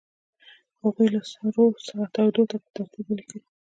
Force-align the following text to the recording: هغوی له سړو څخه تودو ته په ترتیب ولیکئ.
هغوی 0.81 1.07
له 1.13 1.21
سړو 1.31 1.65
څخه 1.87 2.05
تودو 2.15 2.43
ته 2.49 2.55
په 2.61 2.69
ترتیب 2.75 3.05
ولیکئ. 3.07 3.39